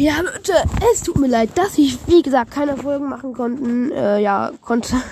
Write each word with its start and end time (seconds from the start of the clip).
Ja, 0.00 0.22
Leute, 0.22 0.54
es 0.94 1.02
tut 1.02 1.18
mir 1.18 1.26
leid, 1.26 1.50
dass 1.56 1.76
ich, 1.76 1.98
wie 2.06 2.22
gesagt, 2.22 2.52
keine 2.52 2.74
Folgen 2.74 3.10
machen 3.10 3.34
konnten. 3.34 3.92
Äh, 3.92 4.20
ja, 4.20 4.50
konnte. 4.62 4.96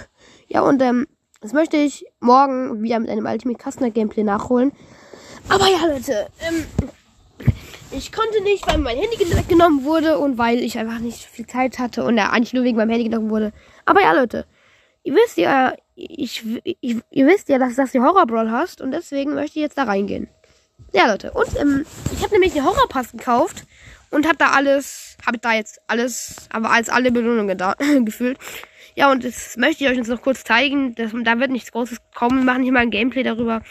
Ja, 0.51 0.63
und 0.63 0.81
ähm, 0.81 1.07
das 1.43 1.53
möchte 1.53 1.77
ich 1.77 2.07
morgen 2.21 2.83
wieder 2.83 2.99
mit 2.99 3.11
einem 3.11 3.27
Ultimate 3.27 3.63
Customer 3.63 3.91
Gameplay 3.91 4.25
nachholen. 4.25 4.73
Aber 5.51 5.67
ja, 5.67 5.85
Leute, 5.93 6.29
ähm, 6.41 6.65
ich 7.91 8.13
konnte 8.13 8.43
nicht, 8.45 8.67
weil 8.67 8.79
mein 8.79 8.97
Handy 8.97 9.19
weggenommen 9.37 9.85
wurde 9.85 10.19
und 10.19 10.39
weil 10.39 10.61
ich 10.61 10.79
einfach 10.79 11.01
nicht 11.01 11.23
viel 11.23 11.47
Zeit 11.47 11.79
hatte 11.79 12.03
und 12.03 12.17
er 12.17 12.33
eigentlich 12.33 12.55
nur 12.55 12.65
wegen 12.65 12.79
meinem 12.79 12.89
Handy 12.89 13.11
genommen 13.11 13.29
wurde. 13.29 13.53
Aber 13.85 14.01
ja, 14.01 14.15
Leute, 14.15 14.47
ihr 15.03 15.13
wisst 15.13 15.37
ja, 15.37 15.75
ich, 15.97 16.43
ich, 16.65 16.97
ihr 17.11 17.27
wisst 17.27 17.51
ja, 17.51 17.59
dass 17.59 17.77
das 17.77 17.93
die 17.93 18.01
Horror 18.01 18.25
Brawl 18.25 18.51
hast 18.51 18.81
und 18.81 18.93
deswegen 18.93 19.35
möchte 19.35 19.59
ich 19.59 19.65
jetzt 19.65 19.77
da 19.77 19.83
reingehen. 19.83 20.31
Ja, 20.95 21.11
Leute, 21.11 21.33
und 21.33 21.61
ähm, 21.61 21.85
ich 22.11 22.23
habe 22.23 22.33
nämlich 22.33 22.55
den 22.55 22.65
Horror 22.65 22.89
Pass 22.89 23.13
gekauft 23.13 23.65
und 24.11 24.27
habe 24.27 24.37
da 24.37 24.51
alles, 24.51 25.17
habe 25.27 25.39
da 25.39 25.55
jetzt 25.55 25.81
alles, 25.87 26.49
aber 26.51 26.71
als 26.71 26.89
alle 26.89 27.13
Belohnungen 27.13 27.57
da, 27.57 27.75
gefühlt. 28.05 28.39
Ja, 28.95 29.11
und 29.11 29.25
das 29.25 29.57
möchte 29.57 29.85
ich 29.85 29.91
euch 29.91 29.97
jetzt 29.97 30.09
noch 30.09 30.23
kurz 30.23 30.43
zeigen. 30.45 30.95
Das, 30.95 31.13
da 31.23 31.39
wird 31.39 31.51
nichts 31.51 31.71
Großes 31.71 31.99
kommen. 32.15 32.39
Wir 32.39 32.45
machen 32.45 32.63
hier 32.63 32.73
mal 32.73 32.81
ein 32.81 32.91
Gameplay 32.91 33.23
darüber. 33.23 33.63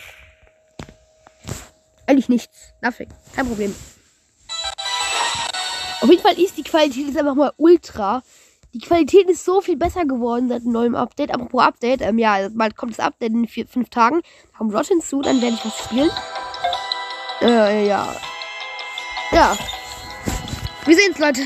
Eigentlich 2.05 2.29
nichts. 2.29 2.73
Nothing. 2.81 3.09
Kein 3.35 3.45
Problem. 3.45 3.75
Auf 5.99 6.09
jeden 6.09 6.21
Fall 6.21 6.39
ist 6.39 6.57
die 6.57 6.63
Qualität 6.63 7.07
jetzt 7.07 7.17
einfach 7.17 7.35
mal 7.35 7.51
ultra. 7.57 8.23
Die 8.73 8.79
Qualität 8.79 9.29
ist 9.29 9.43
so 9.43 9.61
viel 9.61 9.75
besser 9.75 10.05
geworden 10.05 10.49
seit 10.49 10.63
dem 10.63 10.71
neuen 10.71 10.95
Update. 10.95 11.33
Apropos 11.33 11.63
Update, 11.63 12.01
ähm, 12.01 12.19
ja, 12.19 12.47
bald 12.51 12.77
kommt 12.77 12.93
das 12.93 12.99
Update 12.99 13.31
in 13.31 13.47
vier, 13.47 13.67
fünf 13.67 13.89
Tagen. 13.89 14.21
Da 14.51 14.57
kommt 14.59 14.73
Rot 14.73 14.87
hinzu, 14.87 15.21
dann 15.21 15.41
werde 15.41 15.55
ich 15.55 15.65
was 15.65 15.77
spielen. 15.85 16.11
Äh, 17.41 17.87
ja. 17.87 18.15
Ja. 19.31 19.57
Wir 20.87 20.95
sehen's, 20.95 21.19
Leute. 21.19 21.41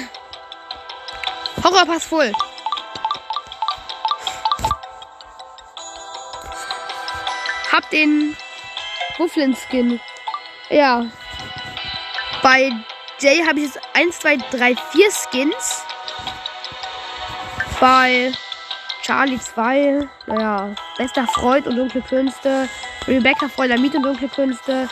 Horrorpass 1.63 2.05
voll. 2.05 2.32
Hab 7.71 7.90
den 7.90 8.38
Mufflin-Skin. 9.18 9.99
Ja. 10.70 11.07
Bei 12.43 12.71
Jay 13.20 13.43
habe 13.43 13.60
ich 13.60 13.66
jetzt 13.66 13.79
1, 13.93 14.20
2, 14.20 14.38
3, 14.51 14.76
4 14.76 15.12
Skins. 15.12 15.85
Bei 17.79 18.32
Charlie 19.01 19.40
2, 19.40 20.07
naja, 20.27 20.76
bester 20.99 21.26
Freund 21.26 21.66
und 21.66 21.77
dunkle 21.77 22.01
Künste. 22.04 22.70
Rebecca 23.07 23.49
Freulamit 23.49 23.96
und 23.96 24.04
dunkle 24.04 24.27
Künste. 24.27 24.88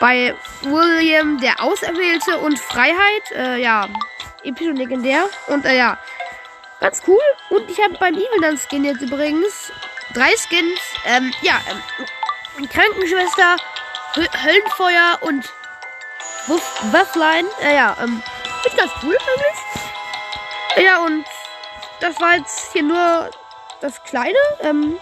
Bei 0.00 0.34
William 0.62 1.40
der 1.40 1.62
Auserwählte 1.62 2.38
und 2.38 2.58
Freiheit, 2.58 3.30
äh, 3.32 3.56
ja, 3.58 3.88
episch 4.42 4.66
und 4.66 4.76
legendär. 4.76 5.28
Und 5.48 5.64
äh, 5.64 5.76
ja, 5.76 5.98
ganz 6.80 7.02
cool. 7.06 7.20
Und 7.50 7.70
ich 7.70 7.80
habe 7.80 7.94
beim 7.98 8.14
Evil 8.14 8.40
dann 8.40 8.58
Skin 8.58 8.84
jetzt 8.84 9.02
übrigens 9.02 9.72
drei 10.12 10.30
Skins. 10.36 10.80
Ähm, 11.06 11.32
ja, 11.42 11.60
ähm, 11.70 12.68
Krankenschwester, 12.68 13.56
Hö 14.14 14.24
Höllenfeuer 14.44 15.18
und 15.22 15.44
Wöfflein. 16.92 17.46
Äh, 17.62 17.76
ja, 17.76 17.96
ähm, 18.02 18.22
ist 18.66 18.76
ganz 18.76 18.92
cool 19.02 19.16
eigentlich. 19.16 20.84
Ja, 20.84 21.04
und 21.04 21.24
das 22.00 22.20
war 22.20 22.36
jetzt 22.36 22.72
hier 22.72 22.82
nur 22.82 23.30
das 23.80 24.02
Kleine. 24.04 24.38
Ähm, 24.60 24.96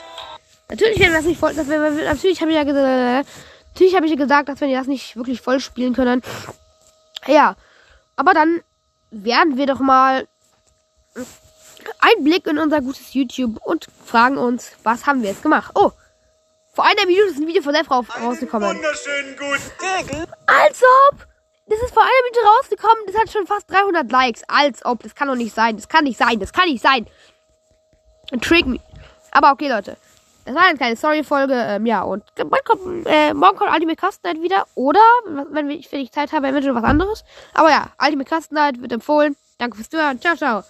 natürlich 0.68 0.98
werden 0.98 1.12
wir 1.12 1.18
das 1.18 1.26
nicht. 1.26 1.42
Das, 1.42 1.66
natürlich 1.66 2.40
habe 2.40 2.50
ich 2.50 2.56
ja 2.56 2.64
gesagt, 2.64 3.28
natürlich 3.72 3.96
habe 3.96 4.06
ich 4.06 4.12
ja 4.12 4.18
gesagt, 4.18 4.48
dass 4.48 4.60
wir 4.60 4.76
das 4.76 4.86
nicht 4.86 5.16
wirklich 5.16 5.40
voll 5.40 5.60
spielen 5.60 5.94
können. 5.94 6.22
Ja, 7.26 7.56
aber 8.16 8.34
dann 8.34 8.62
werden 9.10 9.56
wir 9.56 9.66
doch 9.66 9.80
mal 9.80 10.26
einen 12.00 12.24
Blick 12.24 12.46
in 12.46 12.58
unser 12.58 12.80
gutes 12.80 13.14
YouTube 13.14 13.58
und 13.64 13.86
fragen 14.04 14.38
uns, 14.38 14.72
was 14.82 15.06
haben 15.06 15.22
wir 15.22 15.30
jetzt 15.30 15.42
gemacht? 15.42 15.72
Oh, 15.74 15.92
vor 16.74 16.84
einer 16.84 17.06
Minute 17.06 17.28
ist 17.28 17.38
ein 17.38 17.46
Video 17.46 17.62
von 17.62 17.74
der 17.74 17.84
Frau 17.84 18.04
rausgekommen. 18.22 18.76
Wunderschönen 18.76 19.36
guten 19.36 19.70
Tag. 19.78 20.28
Als 20.46 20.82
ob! 21.10 21.26
Das 21.66 21.80
ist 21.80 21.94
vor 21.94 22.02
einer 22.02 22.10
Minute 22.24 22.46
rausgekommen. 22.58 23.04
Das 23.06 23.16
hat 23.16 23.30
schon 23.30 23.46
fast 23.46 23.70
300 23.70 24.10
Likes. 24.10 24.42
Als 24.48 24.84
ob. 24.84 25.02
Das 25.02 25.14
kann 25.14 25.28
doch 25.28 25.34
nicht 25.34 25.54
sein. 25.54 25.76
Das 25.76 25.88
kann 25.88 26.04
nicht 26.04 26.18
sein. 26.18 26.40
Das 26.40 26.52
kann 26.52 26.68
nicht 26.68 26.82
sein. 26.82 27.06
Trick 28.40 28.66
me. 28.66 28.80
Aber 29.30 29.52
okay, 29.52 29.68
Leute. 29.68 29.96
Das 30.44 30.54
war 30.54 30.62
eine 30.62 30.76
kleine 30.76 30.96
Story-Folge. 30.96 31.54
Ähm, 31.54 31.86
ja, 31.86 32.02
und 32.02 32.24
morgen 32.38 32.64
kommt, 32.64 33.06
äh, 33.06 33.32
morgen 33.32 33.56
kommt 33.56 33.72
Ultimate 33.72 33.96
Custom 33.96 34.32
Night 34.32 34.42
wieder. 34.42 34.66
Oder, 34.74 35.00
wenn 35.50 35.70
ich, 35.70 35.90
wenn 35.92 36.00
ich 36.00 36.12
Zeit 36.12 36.32
habe, 36.32 36.48
eventuell 36.48 36.74
was 36.74 36.84
anderes. 36.84 37.24
Aber 37.54 37.70
ja, 37.70 37.86
Ultimate 38.02 38.28
Custom 38.28 38.54
Night 38.56 38.80
wird 38.82 38.92
empfohlen. 38.92 39.36
Danke 39.58 39.76
fürs 39.76 39.90
Zuhören. 39.90 40.20
Ciao, 40.20 40.34
ciao. 40.36 40.64